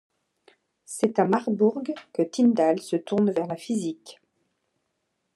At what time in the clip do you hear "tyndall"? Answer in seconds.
2.23-2.79